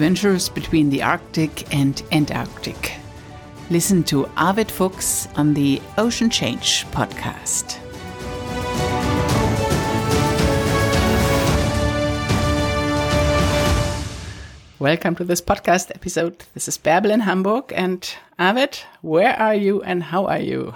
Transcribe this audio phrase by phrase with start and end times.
[0.00, 2.94] adventures between the Arctic and Antarctic.
[3.68, 7.78] Listen to Arved Fuchs on the Ocean Change podcast.
[14.78, 16.44] Welcome to this podcast episode.
[16.54, 17.70] This is Bärbel in Hamburg.
[17.76, 18.00] And
[18.38, 20.72] Arved, where are you and how are you?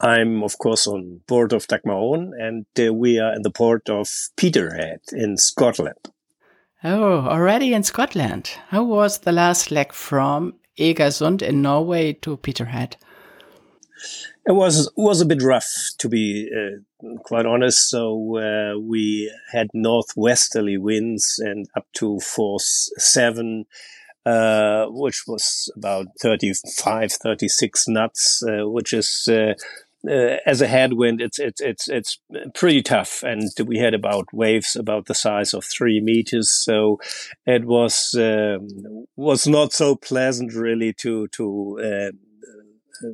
[0.00, 4.08] I'm, of course, on board of Dagmar Aaen uh, we are in the port of
[4.36, 6.10] Peterhead in Scotland.
[6.84, 8.50] Oh, already in Scotland.
[8.68, 12.96] How was the last leg from Egersund in Norway to Peterhead?
[14.46, 17.88] It was was a bit rough, to be uh, quite honest.
[17.88, 23.64] So uh, we had northwesterly winds and up to force seven,
[24.26, 29.28] uh, which was about 35, 36 knots, uh, which is
[30.08, 32.18] uh, uh, as a headwind, it's it's it's it's
[32.54, 36.98] pretty tough, and we had about waves about the size of three meters, so
[37.46, 38.68] it was um,
[39.16, 42.12] was not so pleasant really to to
[43.02, 43.08] uh,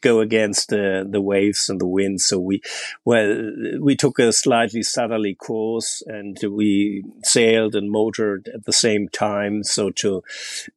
[0.00, 2.20] go against the the waves and the wind.
[2.20, 2.60] So we
[3.04, 9.08] well we took a slightly southerly course, and we sailed and motored at the same
[9.08, 10.22] time, so to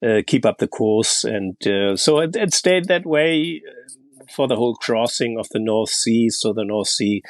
[0.05, 3.61] uh, keep up the course, and uh, so it, it stayed that way
[4.31, 6.29] for the whole crossing of the North Sea.
[6.29, 7.21] So the North Sea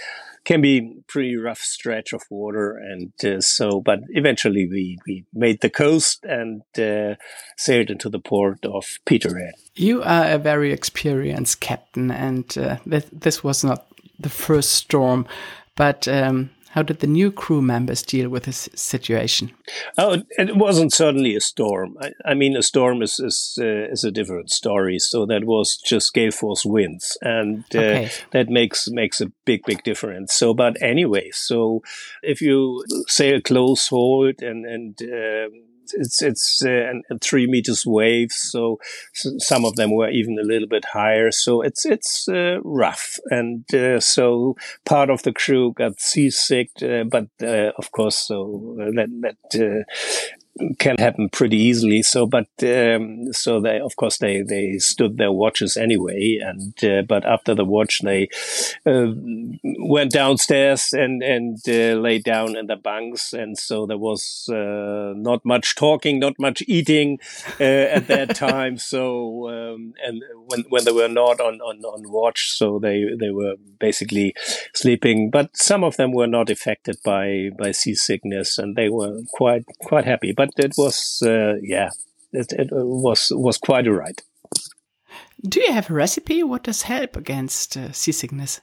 [0.43, 5.61] can be pretty rough stretch of water, and uh, so but eventually we we made
[5.61, 7.15] the coast and uh,
[7.57, 9.53] sailed into the port of Peterhead.
[9.75, 13.85] You are a very experienced captain, and uh, th this was not
[14.19, 15.25] the first storm,
[15.75, 16.07] but.
[16.07, 19.51] Um, how did the new crew members deal with this situation?
[19.97, 21.97] Oh, it wasn't certainly a storm.
[22.01, 24.97] I, I mean, a storm is is, uh, is a different story.
[24.99, 28.11] So that was just gale force winds, and uh, okay.
[28.31, 30.33] that makes makes a big big difference.
[30.33, 31.81] So, but anyway, so
[32.23, 38.79] if you sail close hold and and um, it's it's uh, three meters waves, so,
[39.13, 41.31] so, some of them were even a little bit higher.
[41.31, 44.55] So it's it's uh, rough, and uh, so
[44.85, 49.85] part of the crew got seasick, uh, but uh, of course, so that that
[50.79, 52.03] can happen pretty easily.
[52.03, 57.03] So, but um, so they, of course, they they stood their watches anyway, and uh,
[57.07, 58.29] but after the watch, they
[58.85, 59.07] uh,
[59.63, 65.13] went downstairs and and uh, lay down in the bunks, and so there was uh,
[65.15, 67.19] not much talking, not much eating
[67.59, 68.77] uh, at that time.
[68.77, 73.31] So, um, and when when they were not on, on on watch, so they they
[73.31, 74.35] were basically
[74.73, 75.29] sleeping.
[75.29, 80.05] But some of them were not affected by by seasickness, and they were quite quite
[80.05, 81.89] happy but it was uh, yeah,
[82.31, 84.21] it, it, was was quite a ride.
[85.47, 86.43] Do you have a recipe?
[86.43, 88.61] What does help against uh, seasickness?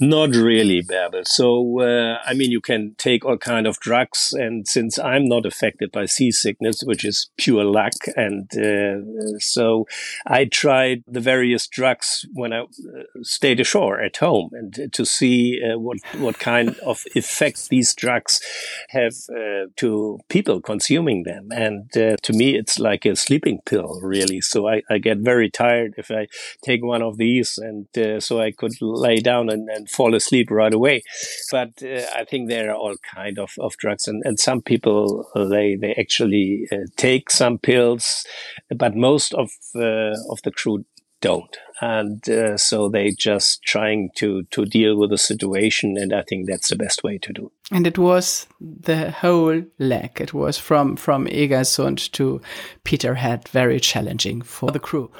[0.00, 1.24] Not really, Bärbel.
[1.24, 5.46] So, uh, I mean, you can take all kind of drugs, and since I'm not
[5.46, 9.86] affected by seasickness, which is pure luck, and uh, so
[10.26, 12.66] I tried the various drugs when I uh,
[13.22, 18.40] stayed ashore at home, and to see uh, what what kind of effect these drugs
[18.88, 21.50] have uh, to people consuming them.
[21.52, 24.40] And uh, to me, it's like a sleeping pill, really.
[24.40, 26.26] So I, I, get very tired if I
[26.64, 27.86] take one of these, and
[28.22, 31.02] so I could lay down and, and and fall asleep right away.
[31.50, 35.28] But uh, I think there are all kind of, of drugs, and, and some people
[35.34, 38.24] uh, they they actually uh, take some pills,
[38.76, 40.84] but most of uh, of the crew
[41.20, 46.22] don't and uh, so they just trying to to deal with the situation and i
[46.22, 50.20] think that's the best way to do and it was the whole leg.
[50.20, 52.40] It was from from egersund to
[52.84, 55.10] peterhead very challenging for the crew.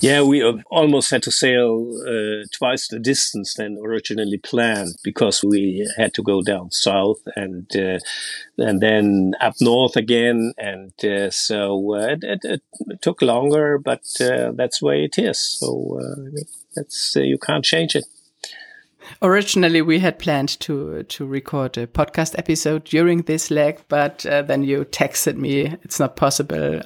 [0.00, 5.86] Yeah, we almost had to sail uh, twice the distance than originally planned because we
[5.96, 7.98] had to go down south and uh,
[8.56, 14.04] and then up north again, and uh, so uh, it, it, it, took longer, but
[14.20, 15.58] uh, that's the way it is.
[15.58, 16.40] So uh,
[16.74, 18.04] that's you can't change it.
[19.20, 24.64] Originally, we had planned to to record a podcast episode during this leg, but then
[24.64, 26.80] you texted me it's not possible.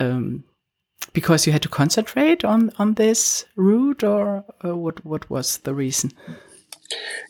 [0.00, 0.44] Um,
[1.12, 5.74] because you had to concentrate on on this route, or uh, what what was the
[5.74, 6.12] reason?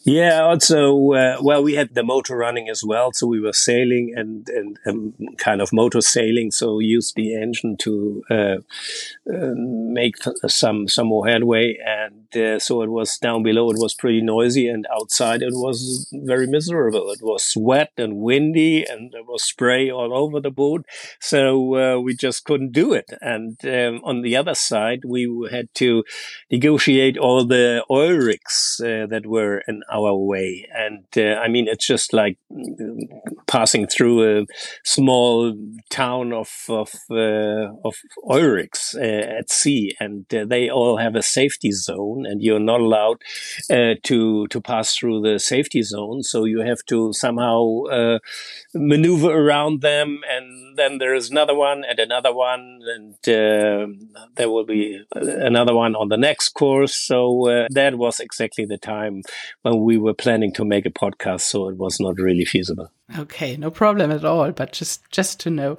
[0.05, 4.15] Yeah, also, uh, well, we had the motor running as well, so we were sailing
[4.17, 10.15] and, and um, kind of motor sailing, so used the engine to uh, uh, make
[10.47, 13.71] some some more headway, and uh, so it was down below.
[13.71, 17.11] It was pretty noisy, and outside it was very miserable.
[17.11, 20.87] It was wet and windy, and there was spray all over the boat,
[21.21, 23.11] so uh, we just couldn't do it.
[23.21, 26.05] And um, on the other side, we had to
[26.51, 31.49] negotiate all the oil rigs uh, that were hour an hour away, and uh, I
[31.49, 32.39] mean it's just like
[33.47, 34.47] passing through a
[34.85, 35.55] small
[35.91, 37.95] town of of uh, of
[38.31, 42.61] oil rigs uh, at sea, and uh, they all have a safety zone, and you're
[42.61, 43.23] not allowed
[43.71, 48.19] uh, to to pass through the safety zone, so you have to somehow uh,
[48.75, 55.01] maneuver around them, and then there's another one and another one, and there will be
[55.15, 56.95] another one on the next course.
[56.95, 59.23] So that was exactly the time
[59.63, 62.91] when we were planning to make a podcast, so it was not really feasible.
[63.19, 64.53] Okay, no problem at all.
[64.53, 65.79] But just just to know,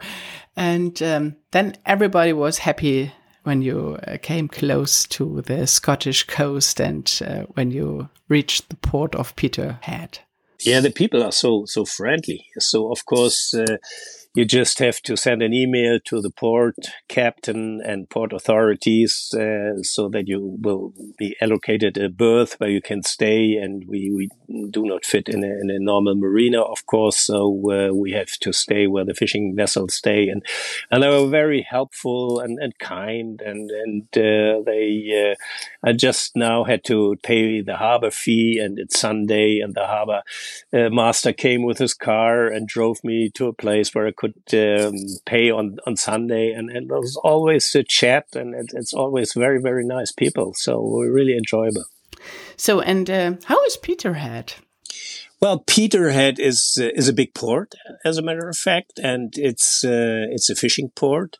[0.56, 3.12] and um, then everybody was happy
[3.44, 8.76] when you uh, came close to the Scottish coast and uh, when you reached the
[8.76, 10.20] port of Peterhead.
[10.62, 12.46] Yeah, the people are so so friendly.
[12.60, 13.54] So of course.
[13.54, 13.78] Uh,
[14.36, 16.76] you just have to send an email to the port
[17.08, 22.81] captain and port authorities uh, so that you will be allocated a berth where you
[22.81, 23.56] can stay.
[23.56, 24.30] And we, we
[24.70, 27.18] do not fit in a, in a normal marina, of course.
[27.18, 30.28] So uh, we have to stay where the fishing vessels stay.
[30.28, 30.44] And,
[30.92, 33.42] and they were very helpful and, and kind.
[33.42, 38.78] And, and uh, they, uh, I just now had to pay the harbor fee and
[38.78, 40.22] it's Sunday and the harbor
[40.72, 44.36] uh, master came with his car and drove me to a place where I could
[44.54, 44.95] um,
[45.25, 46.51] pay on, on Sunday.
[46.51, 50.54] And, and it was always a chat and it, it's always very, very nice people.
[50.54, 51.86] So we're really enjoyable.
[52.57, 54.54] So, and uh, how is Peterhead?
[55.42, 57.74] Well, Peterhead is uh, is a big port,
[58.04, 61.38] as a matter of fact, and it's uh, it's a fishing port,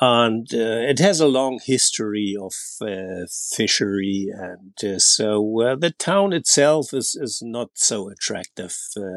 [0.00, 5.90] and uh, it has a long history of uh, fishery, and uh, so uh, the
[5.90, 8.76] town itself is is not so attractive,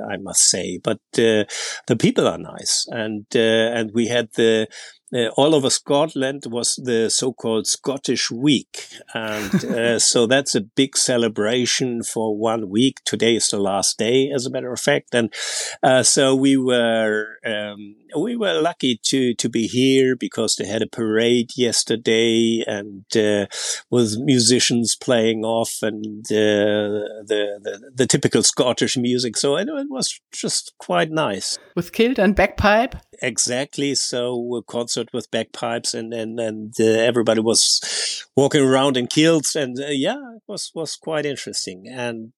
[0.09, 1.47] I must say, but the
[1.99, 4.67] people are nice, and and we had the
[5.13, 10.97] uh, all over Scotland was the so-called Scottish Week, and uh, so that's a big
[10.97, 12.97] celebration for one week.
[13.05, 15.31] Today is the last day, as a matter of fact, and
[15.83, 20.81] uh, so we were um, we were lucky to to be here because they had
[20.81, 23.47] a parade yesterday and uh,
[23.89, 29.35] with musicians playing off and uh, the, the, the typical Scottish music.
[29.37, 32.95] So it, it was just quite nice with kilt and bagpipe.
[33.21, 33.95] Exactly.
[33.95, 39.55] So a concert with bagpipes and and and uh, everybody was walking around in kilts
[39.55, 42.31] and uh, yeah, it was was quite interesting and.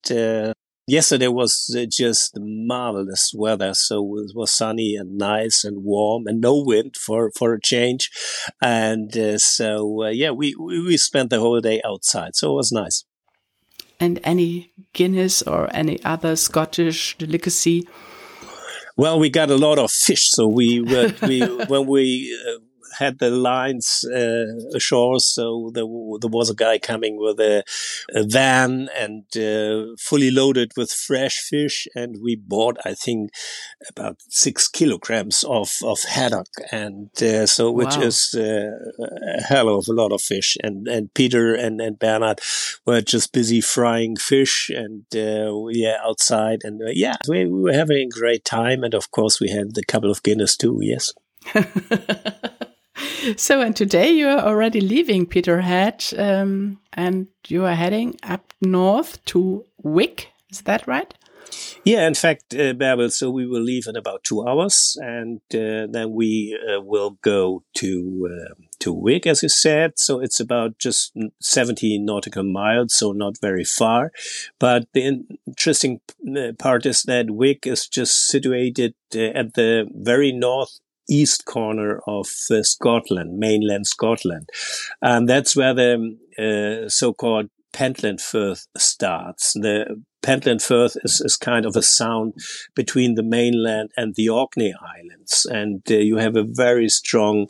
[0.88, 3.74] Yesterday was uh, just marvelous weather.
[3.74, 8.12] So it was sunny and nice and warm and no wind for, for a change.
[8.62, 12.36] And uh, so, uh, yeah, we, we spent the whole day outside.
[12.36, 13.04] So it was nice.
[14.00, 17.88] And any Guinness or any other Scottish delicacy?
[18.96, 20.30] Well, we got a lot of fish.
[20.30, 22.60] So we, we when we, uh,
[22.98, 25.20] had the lines uh, ashore.
[25.20, 25.86] So there,
[26.20, 27.64] there, was a guy coming with a,
[28.14, 31.88] a van and uh, fully loaded with fresh fish.
[31.96, 33.32] And we bought, I think,
[33.90, 36.48] about six kilograms of, of haddock.
[36.72, 38.04] And uh, so, which wow.
[38.04, 38.72] is uh,
[39.38, 40.58] a hell of a lot of fish.
[40.64, 42.42] And, and Peter and, and Bernard
[42.86, 46.62] were just busy frying fish and, uh, yeah, outside.
[46.64, 48.84] And uh, yeah, we, we were having a great time.
[48.84, 50.80] And of course, we had a couple of Guinness too.
[50.82, 51.14] Yes.
[53.38, 59.24] so, and today you are already leaving Peterhead um, and you are heading up north
[59.26, 60.32] to Wick.
[60.50, 61.14] Is that right?
[61.84, 65.86] Yeah, in fact, uh, Bärbel, so we will leave in about two hours and uh,
[65.90, 69.94] then we uh, will go to uh, to Wick, as you said.
[69.98, 74.12] So it's about just 70 nautical miles, so not very far.
[74.60, 80.32] But the interesting uh, part is that Wick is just situated uh, at the very
[80.32, 84.50] north east corner of uh, Scotland, mainland Scotland.
[85.02, 89.54] And that's where the uh, so-called Pentland Firth starts.
[89.54, 92.34] The Pentland Firth is, is kind of a sound
[92.74, 95.46] between the mainland and the Orkney Islands.
[95.46, 97.48] And uh, you have a very strong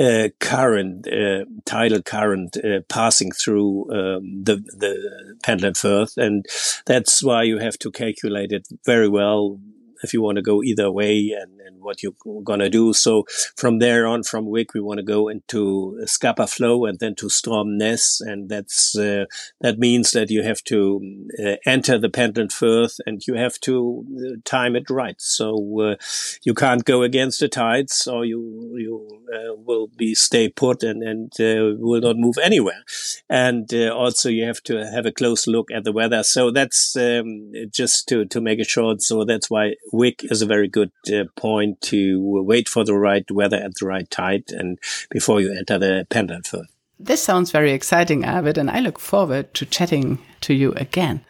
[0.00, 6.16] uh, current, uh, tidal current uh, passing through um, the, the Pentland Firth.
[6.16, 6.46] And
[6.86, 9.60] that's why you have to calculate it very well
[10.02, 12.12] if you want to go either way and, and what you're
[12.44, 12.92] going to do.
[12.92, 13.24] So
[13.56, 17.26] from there on, from Wick, we want to go into Scapa Flow and then to
[17.26, 18.20] Stromness.
[18.20, 19.26] And that's, uh,
[19.60, 21.00] that means that you have to
[21.42, 25.20] uh, enter the Pentland Firth and you have to uh, time it right.
[25.20, 25.94] So, uh,
[26.42, 28.40] you can't go against the tides or you,
[28.76, 31.32] you, uh, will be stay put and, and,
[31.78, 32.82] will not move anywhere.
[33.30, 36.22] And, also you have to have a close look at the weather.
[36.22, 39.02] So that's, um, just to, to make it short.
[39.02, 43.28] So that's why Wick is a very good uh, point to wait for the right
[43.30, 44.78] weather at the right tide and
[45.10, 46.68] before you enter the Pentland Firth.
[46.98, 51.24] This sounds very exciting, Arved, and I look forward to chatting to you again.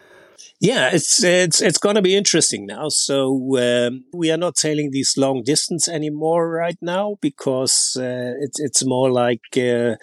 [0.60, 2.88] Yeah, it's it's it's going to be interesting now.
[2.88, 8.58] So um, we are not sailing these long distance anymore right now because uh, it's
[8.58, 9.96] it's more like uh,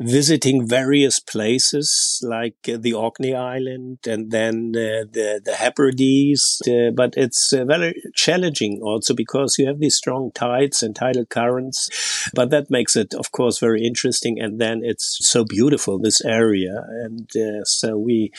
[0.00, 6.62] visiting various places like uh, the Orkney Island and then uh, the the Hebrides.
[6.66, 11.26] Uh, but it's uh, very challenging also because you have these strong tides and tidal
[11.26, 12.30] currents.
[12.34, 14.40] But that makes it, of course, very interesting.
[14.40, 17.30] And then it's so beautiful this area, and
[17.64, 18.32] so we,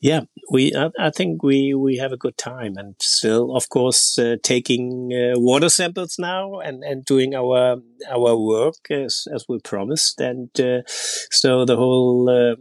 [0.00, 4.18] yeah, we I, I think we we have a good time, and still, of course,
[4.18, 7.76] uh, taking uh, water samples now and and doing our
[8.10, 12.56] our work as as we promised, and uh, so the whole uh,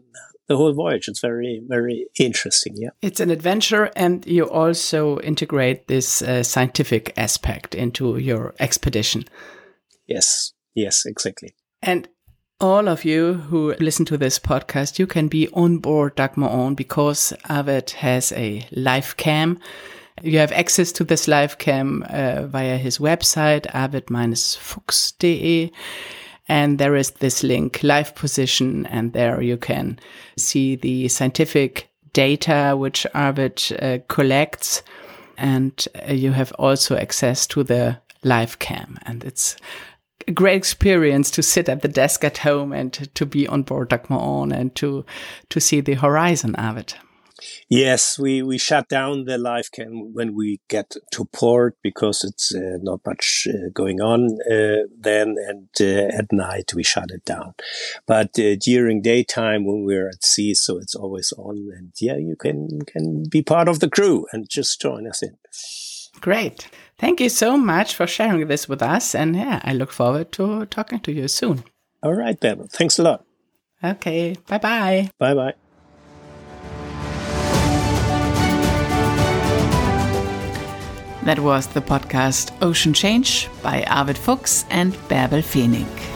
[0.47, 1.07] the whole voyage.
[1.07, 2.73] It's very, very interesting.
[2.77, 2.89] Yeah.
[3.01, 9.25] It's an adventure, and you also integrate this uh, scientific aspect into your expedition.
[10.07, 10.53] Yes.
[10.75, 11.55] Yes, exactly.
[11.81, 12.07] And
[12.59, 16.75] all of you who listen to this podcast, you can be on board Dagmar Aaen
[16.75, 19.59] because Arved has a live cam.
[20.21, 25.71] You have access to this live cam uh, via his website, arved-fuchs.de.
[26.47, 30.00] And there is this link, live position, and there you can
[30.38, 34.83] see the scientific data which Arved uh, collects.
[35.38, 38.97] And uh, you have also access to the live cam.
[39.05, 39.57] And it's
[40.27, 43.89] a great experience to sit at the desk at home and to be on board
[43.89, 45.05] Dagmar Aaen and to
[45.50, 46.95] to see the horizon of it.
[47.69, 52.55] Yes, we, we shut down the live cam when we get to port because it's
[52.55, 57.25] uh, not much uh, going on uh, then, and uh, at night we shut it
[57.25, 57.53] down.
[58.05, 62.36] But uh, during daytime when we're at sea, so it's always on, and yeah, you
[62.36, 65.38] can can be part of the crew and just join us in.
[66.22, 66.69] Great.
[66.97, 69.13] Thank you so much for sharing this with us.
[69.13, 71.63] And yeah, I look forward to talking to you soon.
[72.01, 72.67] All right, then.
[72.67, 73.25] Thanks a lot.
[73.83, 74.35] Okay.
[74.47, 75.09] Bye bye.
[75.19, 75.53] Bye bye.
[81.23, 86.14] That was the podcast Ocean Change by Arved Fuchs and Bärbel Fening.